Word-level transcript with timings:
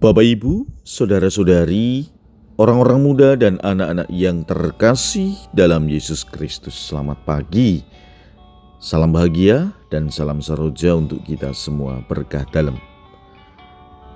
Bapak, 0.00 0.24
Ibu, 0.24 0.64
saudara-saudari, 0.80 2.08
orang-orang 2.56 3.04
muda, 3.04 3.36
dan 3.36 3.60
anak-anak 3.60 4.08
yang 4.08 4.48
terkasih 4.48 5.36
dalam 5.52 5.92
Yesus 5.92 6.24
Kristus, 6.24 6.72
selamat 6.72 7.20
pagi. 7.28 7.84
Salam 8.80 9.12
bahagia 9.12 9.76
dan 9.92 10.08
salam 10.08 10.40
saroja 10.40 10.96
untuk 10.96 11.20
kita 11.28 11.52
semua 11.52 12.00
berkah 12.08 12.48
dalam. 12.48 12.80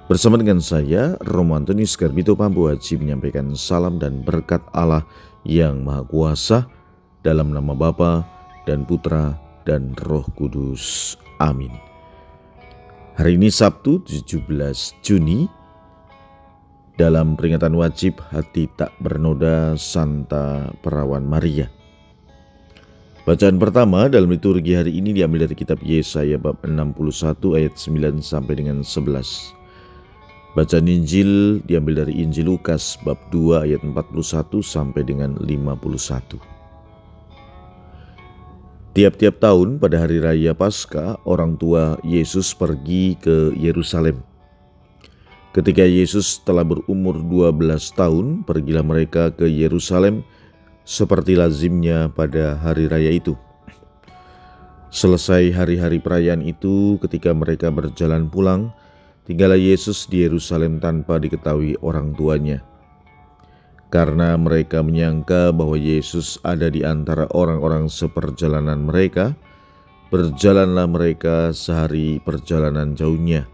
Bersama 0.08 0.40
dengan 0.40 0.56
saya, 0.56 1.20
Romantoni 1.20 1.84
Skarbito 1.84 2.32
Pambu 2.32 2.72
Haji 2.72 3.04
menyampaikan 3.04 3.52
salam 3.52 4.00
dan 4.00 4.24
berkat 4.24 4.64
Allah 4.72 5.04
yang 5.44 5.84
Maha 5.84 6.00
Kuasa 6.08 6.64
dalam 7.20 7.52
nama 7.52 7.76
Bapa 7.76 8.24
dan 8.64 8.88
Putra 8.88 9.36
dan 9.68 9.92
Roh 10.08 10.24
Kudus. 10.32 11.20
Amin. 11.44 11.76
Hari 13.20 13.36
ini 13.36 13.52
Sabtu 13.52 14.00
17 14.00 14.48
Juni 15.04 15.63
dalam 16.94 17.34
peringatan 17.34 17.74
wajib 17.74 18.22
hati 18.30 18.70
tak 18.78 18.94
bernoda 19.02 19.74
Santa 19.74 20.70
Perawan 20.78 21.26
Maria. 21.26 21.66
Bacaan 23.24 23.56
pertama 23.56 24.06
dalam 24.06 24.28
liturgi 24.28 24.76
hari 24.76 25.00
ini 25.00 25.16
diambil 25.16 25.48
dari 25.48 25.56
kitab 25.56 25.80
Yesaya 25.80 26.36
bab 26.36 26.60
61 26.60 27.56
ayat 27.56 27.74
9 27.74 28.20
sampai 28.20 28.54
dengan 28.60 28.84
11. 28.84 29.56
Bacaan 30.54 30.86
Injil 30.86 31.58
diambil 31.64 32.04
dari 32.04 32.20
Injil 32.20 32.52
Lukas 32.52 33.00
bab 33.02 33.18
2 33.32 33.64
ayat 33.64 33.80
41 33.82 34.60
sampai 34.60 35.02
dengan 35.02 35.34
51. 35.40 36.38
Tiap-tiap 38.94 39.42
tahun 39.42 39.82
pada 39.82 39.98
hari 39.98 40.22
raya 40.22 40.54
Paskah, 40.54 41.18
orang 41.26 41.58
tua 41.58 41.98
Yesus 42.06 42.54
pergi 42.54 43.18
ke 43.18 43.50
Yerusalem 43.58 44.22
Ketika 45.54 45.86
Yesus 45.86 46.42
telah 46.42 46.66
berumur 46.66 47.14
12 47.22 47.94
tahun, 47.94 48.42
pergilah 48.42 48.82
mereka 48.82 49.30
ke 49.30 49.46
Yerusalem 49.46 50.26
seperti 50.82 51.38
lazimnya 51.38 52.10
pada 52.10 52.58
hari 52.58 52.90
raya 52.90 53.14
itu. 53.14 53.38
Selesai 54.90 55.54
hari-hari 55.54 56.02
perayaan 56.02 56.42
itu, 56.42 56.98
ketika 57.06 57.30
mereka 57.30 57.70
berjalan 57.70 58.26
pulang, 58.26 58.74
tinggallah 59.30 59.54
Yesus 59.54 60.10
di 60.10 60.26
Yerusalem 60.26 60.82
tanpa 60.82 61.22
diketahui 61.22 61.78
orang 61.86 62.18
tuanya. 62.18 62.58
Karena 63.94 64.34
mereka 64.34 64.82
menyangka 64.82 65.54
bahwa 65.54 65.78
Yesus 65.78 66.34
ada 66.42 66.66
di 66.66 66.82
antara 66.82 67.30
orang-orang 67.30 67.86
seperjalanan 67.86 68.90
mereka, 68.90 69.38
berjalanlah 70.10 70.90
mereka 70.90 71.54
sehari 71.54 72.18
perjalanan 72.26 72.98
jauhnya 72.98 73.53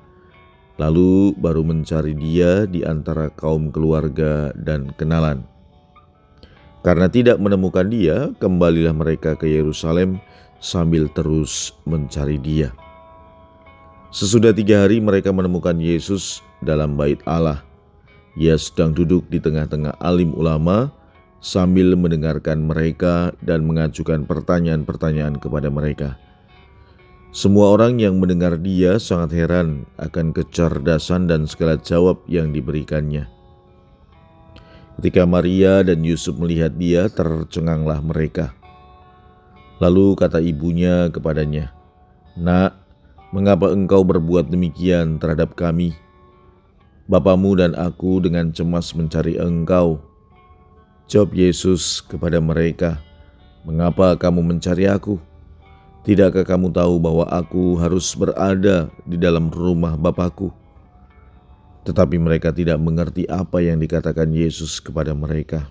lalu 0.80 1.36
baru 1.36 1.60
mencari 1.60 2.16
dia 2.16 2.64
di 2.64 2.80
antara 2.80 3.28
kaum 3.36 3.68
keluarga 3.68 4.48
dan 4.56 4.88
kenalan. 4.96 5.44
Karena 6.80 7.12
tidak 7.12 7.36
menemukan 7.36 7.84
dia, 7.92 8.32
kembalilah 8.40 8.96
mereka 8.96 9.36
ke 9.36 9.44
Yerusalem 9.44 10.16
sambil 10.64 11.12
terus 11.12 11.76
mencari 11.84 12.40
dia. 12.40 12.72
Sesudah 14.08 14.56
tiga 14.56 14.88
hari 14.88 14.96
mereka 15.04 15.28
menemukan 15.28 15.76
Yesus 15.76 16.40
dalam 16.64 16.96
bait 16.96 17.20
Allah. 17.28 17.60
Ia 18.40 18.56
sedang 18.56 18.96
duduk 18.96 19.28
di 19.28 19.36
tengah-tengah 19.36 20.00
alim 20.00 20.32
ulama 20.32 20.88
sambil 21.44 21.92
mendengarkan 21.92 22.64
mereka 22.64 23.36
dan 23.44 23.68
mengajukan 23.68 24.24
pertanyaan-pertanyaan 24.24 25.36
kepada 25.36 25.68
mereka. 25.68 26.16
Semua 27.30 27.78
orang 27.78 28.02
yang 28.02 28.18
mendengar 28.18 28.58
dia 28.58 28.98
sangat 28.98 29.38
heran 29.38 29.86
akan 30.02 30.34
kecerdasan 30.34 31.30
dan 31.30 31.46
segala 31.46 31.78
jawab 31.78 32.18
yang 32.26 32.50
diberikannya. 32.50 33.30
Ketika 34.98 35.22
Maria 35.30 35.86
dan 35.86 36.02
Yusuf 36.02 36.34
melihat 36.42 36.74
dia, 36.74 37.06
tercenganglah 37.06 38.02
mereka. 38.02 38.50
Lalu 39.78 40.18
kata 40.18 40.42
ibunya 40.42 41.06
kepadanya, 41.06 41.70
"Nak, 42.34 42.74
mengapa 43.30 43.70
engkau 43.70 44.02
berbuat 44.02 44.50
demikian 44.50 45.22
terhadap 45.22 45.54
kami? 45.54 45.94
Bapamu 47.06 47.54
dan 47.54 47.78
aku 47.78 48.18
dengan 48.18 48.50
cemas 48.50 48.90
mencari 48.90 49.38
engkau." 49.38 50.02
Jawab 51.06 51.30
Yesus 51.38 52.02
kepada 52.02 52.42
mereka, 52.42 52.98
"Mengapa 53.62 54.18
kamu 54.18 54.42
mencari 54.42 54.90
aku?" 54.90 55.29
Tidakkah 56.00 56.48
kamu 56.48 56.72
tahu 56.72 56.96
bahwa 56.96 57.28
aku 57.28 57.76
harus 57.76 58.16
berada 58.16 58.88
di 59.04 59.20
dalam 59.20 59.52
rumah 59.52 60.00
Bapakku? 60.00 60.48
Tetapi 61.84 62.16
mereka 62.16 62.48
tidak 62.56 62.80
mengerti 62.80 63.28
apa 63.28 63.60
yang 63.60 63.76
dikatakan 63.76 64.32
Yesus 64.32 64.80
kepada 64.80 65.12
mereka. 65.12 65.68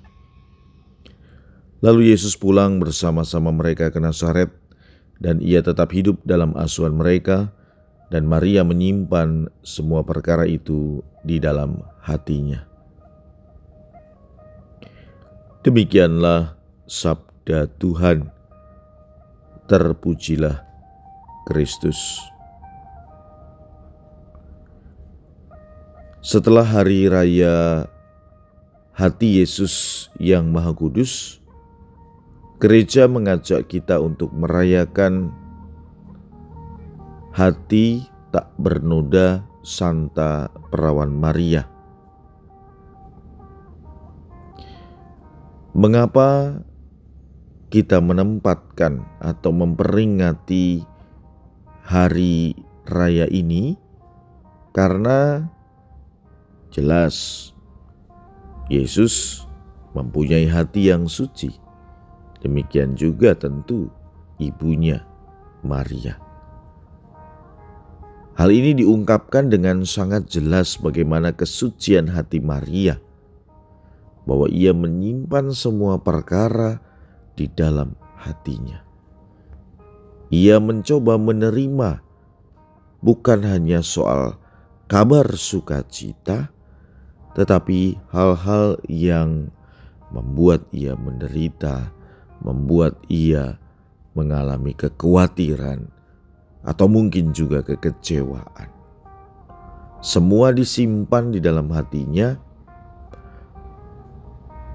Lalu 1.81 2.13
Yesus 2.13 2.37
pulang 2.37 2.77
bersama-sama 2.77 3.49
mereka 3.49 3.89
ke 3.89 3.97
Nazaret 3.97 4.53
dan 5.17 5.41
ia 5.41 5.65
tetap 5.65 5.89
hidup 5.89 6.21
dalam 6.21 6.53
asuhan 6.53 6.93
mereka 6.93 7.49
dan 8.13 8.29
Maria 8.29 8.61
menyimpan 8.61 9.49
semua 9.65 10.05
perkara 10.05 10.45
itu 10.45 11.01
di 11.25 11.41
dalam 11.41 11.81
hatinya. 12.05 12.69
Demikianlah 15.65 16.53
sabda 16.85 17.65
Tuhan 17.81 18.38
terpujilah 19.69 20.65
Kristus. 21.45 22.17
Setelah 26.19 26.65
hari 26.65 27.05
raya 27.07 27.85
hati 28.91 29.39
Yesus 29.39 30.09
yang 30.19 30.51
Maha 30.51 30.73
Kudus, 30.75 31.39
gereja 32.59 33.07
mengajak 33.07 33.69
kita 33.71 34.01
untuk 34.03 34.33
merayakan 34.35 35.31
hati 37.31 38.03
tak 38.35 38.51
bernoda 38.59 39.45
Santa 39.63 40.51
Perawan 40.73 41.13
Maria. 41.13 41.63
Mengapa 45.71 46.59
kita 47.69 48.01
menempatkan 48.01 49.05
atau 49.21 49.53
memperingati 49.53 50.81
hari 51.85 52.57
raya 52.89 53.29
ini 53.29 53.77
karena 54.73 55.45
jelas 56.73 57.49
Yesus 58.69 59.45
mempunyai 59.93 60.49
hati 60.49 60.89
yang 60.89 61.05
suci. 61.05 61.53
Demikian 62.41 62.97
juga 62.97 63.37
tentu 63.37 63.89
ibunya 64.41 65.05
Maria. 65.61 66.17
Hal 68.39 68.55
ini 68.55 68.71
diungkapkan 68.71 69.51
dengan 69.51 69.83
sangat 69.83 70.31
jelas 70.31 70.79
bagaimana 70.79 71.35
kesucian 71.35 72.07
hati 72.07 72.39
Maria, 72.39 72.95
bahwa 74.23 74.47
ia 74.47 74.71
menyimpan 74.71 75.51
semua 75.51 75.99
perkara 75.99 76.79
di 77.39 77.47
dalam 77.47 77.95
hatinya. 78.19 78.83
Ia 80.27 80.59
mencoba 80.59 81.15
menerima 81.15 82.03
bukan 82.99 83.39
hanya 83.47 83.79
soal 83.79 84.35
kabar 84.91 85.23
sukacita, 85.39 86.51
tetapi 87.39 87.95
hal-hal 88.11 88.75
yang 88.91 89.47
membuat 90.11 90.67
ia 90.75 90.99
menderita, 90.99 91.95
membuat 92.43 92.99
ia 93.07 93.55
mengalami 94.13 94.75
kekhawatiran, 94.75 95.87
atau 96.67 96.91
mungkin 96.91 97.31
juga 97.31 97.63
kekecewaan. 97.63 98.67
Semua 100.03 100.51
disimpan 100.51 101.31
di 101.31 101.39
dalam 101.39 101.71
hatinya 101.71 102.35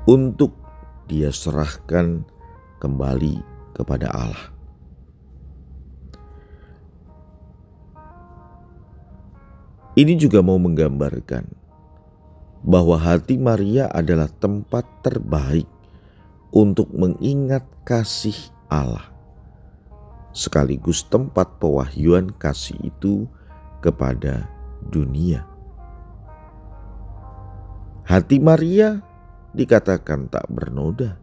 untuk 0.08 0.52
dia 1.08 1.32
serahkan 1.32 2.24
kembali 2.84 3.40
kepada 3.72 4.12
Allah. 4.12 4.52
Ini 9.96 10.20
juga 10.20 10.44
mau 10.44 10.60
menggambarkan 10.60 11.48
bahwa 12.60 13.00
hati 13.00 13.40
Maria 13.40 13.88
adalah 13.88 14.28
tempat 14.28 14.84
terbaik 15.00 15.70
untuk 16.50 16.90
mengingat 16.92 17.64
kasih 17.86 18.36
Allah, 18.66 19.06
sekaligus 20.34 21.06
tempat 21.06 21.56
pewahyuan 21.62 22.34
kasih 22.36 22.76
itu 22.84 23.24
kepada 23.80 24.50
dunia. 24.90 25.46
Hati 28.04 28.42
Maria 28.42 28.98
dikatakan 29.54 30.26
tak 30.26 30.50
bernoda 30.50 31.16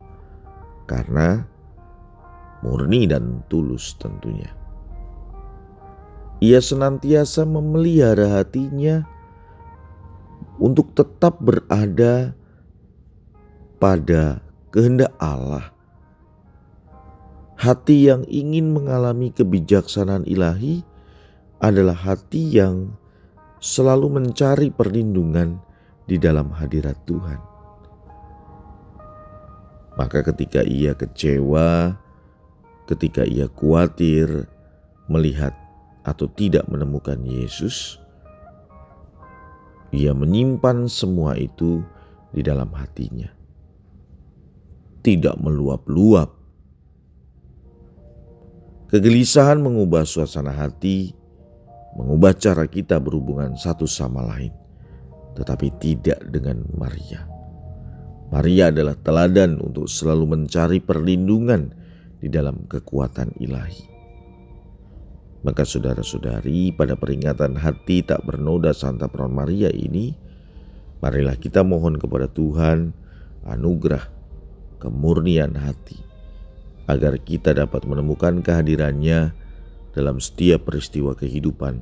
karena 0.87 1.50
murni 2.61 3.09
dan 3.09 3.41
tulus 3.49 3.97
tentunya. 3.97 4.49
Ia 6.41 6.57
senantiasa 6.57 7.45
memelihara 7.45 8.41
hatinya 8.41 9.05
untuk 10.57 10.93
tetap 10.97 11.37
berada 11.37 12.33
pada 13.77 14.41
kehendak 14.73 15.13
Allah. 15.21 15.69
Hati 17.61 18.09
yang 18.09 18.25
ingin 18.25 18.73
mengalami 18.73 19.29
kebijaksanaan 19.29 20.25
ilahi 20.25 20.81
adalah 21.61 21.93
hati 21.93 22.57
yang 22.57 22.97
selalu 23.61 24.17
mencari 24.17 24.73
perlindungan 24.73 25.61
di 26.09 26.17
dalam 26.17 26.49
hadirat 26.49 26.97
Tuhan. 27.05 27.37
Maka, 29.93 30.25
ketika 30.25 30.65
ia 30.65 30.97
kecewa, 30.97 31.93
ketika 32.91 33.23
ia 33.23 33.47
khawatir 33.47 34.51
melihat 35.07 35.55
atau 36.03 36.27
tidak 36.35 36.67
menemukan 36.67 37.15
Yesus, 37.23 37.95
ia 39.95 40.11
menyimpan 40.11 40.91
semua 40.91 41.39
itu 41.39 41.79
di 42.35 42.43
dalam 42.43 42.67
hatinya, 42.75 43.31
tidak 44.99 45.39
meluap-luap. 45.39 46.35
Kegelisahan 48.91 49.63
mengubah 49.63 50.03
suasana 50.03 50.51
hati 50.51 51.15
mengubah 51.95 52.35
cara 52.35 52.67
kita 52.67 52.99
berhubungan 52.99 53.55
satu 53.55 53.87
sama 53.87 54.23
lain, 54.35 54.51
tetapi 55.39 55.71
tidak 55.79 56.19
dengan 56.27 56.63
Maria. 56.75 57.27
Maria 58.31 58.71
adalah 58.71 58.95
teladan 58.95 59.59
untuk 59.59 59.91
selalu 59.91 60.39
mencari 60.39 60.79
perlindungan 60.79 61.80
di 62.21 62.29
dalam 62.29 62.69
kekuatan 62.69 63.33
ilahi. 63.41 63.89
Maka 65.41 65.65
saudara-saudari 65.65 66.69
pada 66.77 66.93
peringatan 66.93 67.57
hati 67.57 68.05
tak 68.05 68.21
bernoda 68.21 68.77
Santa 68.77 69.09
Peron 69.09 69.33
Maria 69.33 69.73
ini, 69.73 70.13
marilah 71.01 71.33
kita 71.33 71.65
mohon 71.65 71.97
kepada 71.97 72.29
Tuhan 72.29 72.93
anugerah 73.49 74.05
kemurnian 74.77 75.57
hati, 75.57 75.97
agar 76.85 77.17
kita 77.17 77.57
dapat 77.57 77.89
menemukan 77.89 78.45
kehadirannya 78.45 79.33
dalam 79.97 80.21
setiap 80.21 80.69
peristiwa 80.69 81.17
kehidupan, 81.17 81.81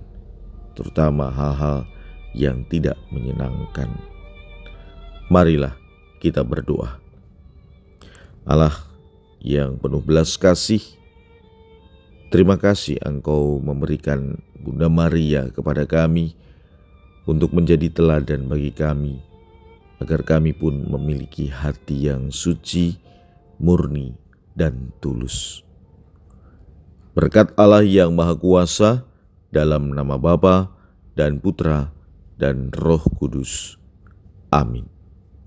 terutama 0.80 1.28
hal-hal 1.28 1.84
yang 2.32 2.64
tidak 2.72 2.96
menyenangkan. 3.12 3.92
Marilah 5.28 5.76
kita 6.24 6.48
berdoa. 6.48 6.96
Allah 8.48 8.89
yang 9.40 9.80
penuh 9.80 10.04
belas 10.04 10.36
kasih, 10.36 10.84
terima 12.32 12.60
kasih 12.60 13.00
Engkau 13.04 13.60
memberikan 13.64 14.40
Bunda 14.60 14.92
Maria 14.92 15.48
kepada 15.50 15.88
kami 15.88 16.36
untuk 17.24 17.56
menjadi 17.56 17.88
teladan 17.88 18.52
bagi 18.52 18.76
kami, 18.76 19.20
agar 20.04 20.24
kami 20.28 20.52
pun 20.52 20.88
memiliki 20.88 21.48
hati 21.48 22.12
yang 22.12 22.28
suci, 22.32 23.00
murni, 23.60 24.12
dan 24.60 24.92
tulus. 25.00 25.64
Berkat 27.16 27.56
Allah 27.56 27.84
yang 27.84 28.16
Maha 28.16 28.36
Kuasa, 28.36 29.08
dalam 29.50 29.92
nama 29.94 30.16
Bapa 30.16 30.70
dan 31.18 31.42
Putra 31.42 31.90
dan 32.38 32.70
Roh 32.72 33.02
Kudus. 33.18 33.76
Amin. 34.54 34.99